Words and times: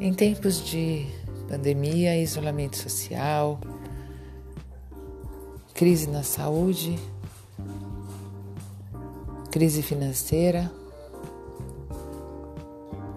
Em 0.00 0.14
tempos 0.14 0.64
de 0.64 1.08
pandemia, 1.48 2.16
isolamento 2.16 2.76
social, 2.76 3.58
crise 5.74 6.08
na 6.08 6.22
saúde, 6.22 6.96
crise 9.50 9.82
financeira, 9.82 10.70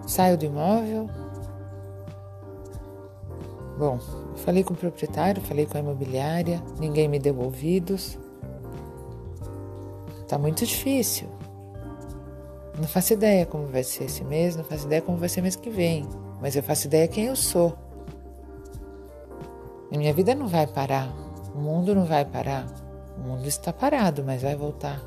saio 0.08 0.36
do 0.36 0.44
imóvel. 0.44 1.08
Bom, 3.78 4.00
falei 4.44 4.64
com 4.64 4.74
o 4.74 4.76
proprietário, 4.76 5.40
falei 5.40 5.66
com 5.66 5.76
a 5.76 5.80
imobiliária, 5.80 6.60
ninguém 6.80 7.06
me 7.06 7.20
deu 7.20 7.38
ouvidos. 7.38 8.18
Tá 10.26 10.36
muito 10.36 10.66
difícil. 10.66 11.28
Não 12.76 12.88
faço 12.88 13.12
ideia 13.12 13.46
como 13.46 13.66
vai 13.66 13.84
ser 13.84 14.04
esse 14.04 14.24
mês, 14.24 14.56
não 14.56 14.64
faço 14.64 14.86
ideia 14.86 15.00
como 15.00 15.16
vai 15.16 15.28
ser 15.28 15.42
mês 15.42 15.54
que 15.54 15.70
vem, 15.70 16.08
mas 16.42 16.56
eu 16.56 16.62
faço 16.62 16.88
ideia 16.88 17.06
quem 17.06 17.26
eu 17.26 17.36
sou. 17.36 17.72
A 19.94 19.96
minha 19.96 20.12
vida 20.12 20.34
não 20.34 20.48
vai 20.48 20.66
parar, 20.66 21.08
o 21.54 21.58
mundo 21.58 21.94
não 21.94 22.04
vai 22.04 22.24
parar. 22.24 22.66
O 23.16 23.20
mundo 23.20 23.46
está 23.46 23.72
parado, 23.72 24.24
mas 24.24 24.42
vai 24.42 24.56
voltar. 24.56 25.00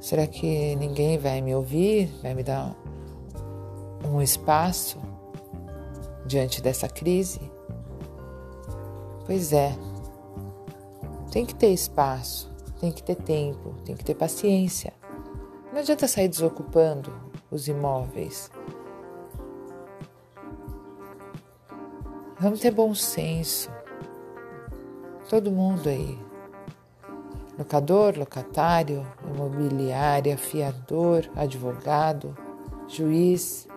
Será 0.00 0.26
que 0.26 0.76
ninguém 0.76 1.18
vai 1.18 1.40
me 1.40 1.52
ouvir, 1.52 2.06
vai 2.22 2.34
me 2.34 2.44
dar 2.44 2.76
um 4.08 4.22
espaço 4.22 4.98
diante 6.24 6.62
dessa 6.62 6.88
crise? 6.88 7.40
Pois 9.26 9.52
é, 9.52 9.76
tem 11.32 11.44
que 11.44 11.54
ter 11.54 11.72
espaço, 11.72 12.52
tem 12.80 12.92
que 12.92 13.02
ter 13.02 13.16
tempo, 13.16 13.74
tem 13.84 13.96
que 13.96 14.04
ter 14.04 14.14
paciência. 14.14 14.92
Não 15.72 15.80
adianta 15.80 16.06
sair 16.06 16.28
desocupando 16.28 17.12
os 17.50 17.66
imóveis. 17.66 18.50
Vamos 22.42 22.58
ter 22.58 22.72
bom 22.72 22.92
senso. 22.92 23.70
Todo 25.30 25.52
mundo 25.52 25.88
aí. 25.88 26.18
Locador, 27.56 28.18
locatário, 28.18 29.06
imobiliária, 29.32 30.36
fiador, 30.36 31.30
advogado, 31.36 32.36
juiz. 32.88 33.68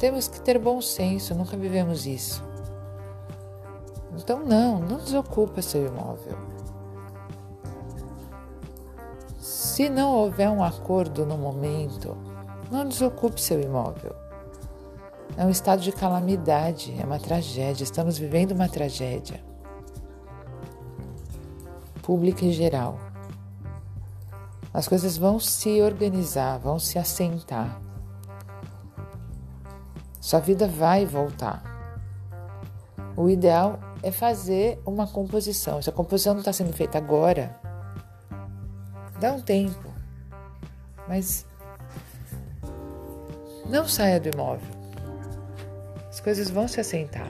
Temos 0.00 0.28
que 0.28 0.40
ter 0.40 0.58
bom 0.58 0.80
senso, 0.80 1.34
nunca 1.34 1.58
vivemos 1.58 2.06
isso. 2.06 2.42
Então 4.16 4.42
não, 4.42 4.78
não 4.78 4.96
desocupa 4.96 5.60
seu 5.60 5.86
imóvel. 5.86 6.38
Se 9.38 9.90
não 9.90 10.10
houver 10.10 10.48
um 10.48 10.64
acordo 10.64 11.26
no 11.26 11.36
momento, 11.36 12.16
não 12.70 12.88
desocupe 12.88 13.42
seu 13.42 13.60
imóvel. 13.60 14.23
É 15.36 15.44
um 15.44 15.50
estado 15.50 15.82
de 15.82 15.92
calamidade, 15.92 16.94
é 17.00 17.04
uma 17.04 17.18
tragédia. 17.18 17.84
Estamos 17.84 18.18
vivendo 18.18 18.52
uma 18.52 18.68
tragédia 18.68 19.42
pública 22.02 22.44
e 22.44 22.52
geral. 22.52 22.98
As 24.72 24.86
coisas 24.86 25.16
vão 25.16 25.40
se 25.40 25.80
organizar, 25.80 26.58
vão 26.58 26.78
se 26.78 26.98
assentar. 26.98 27.80
Sua 30.20 30.40
vida 30.40 30.68
vai 30.68 31.06
voltar. 31.06 31.62
O 33.16 33.30
ideal 33.30 33.78
é 34.02 34.10
fazer 34.10 34.80
uma 34.84 35.06
composição. 35.06 35.80
Se 35.80 35.88
a 35.88 35.92
composição 35.92 36.34
não 36.34 36.40
está 36.40 36.52
sendo 36.52 36.72
feita 36.72 36.98
agora, 36.98 37.58
Dá 39.24 39.32
um 39.32 39.40
tempo, 39.40 39.90
mas 41.08 41.46
não 43.70 43.86
saia 43.86 44.20
do 44.20 44.28
imóvel. 44.28 44.83
As 46.14 46.20
coisas 46.20 46.48
vão 46.48 46.68
se 46.68 46.78
assentar. 46.78 47.28